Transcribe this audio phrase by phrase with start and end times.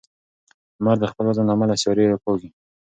[0.79, 2.49] لمر د خپل وزن له امله سیارې راکاږي.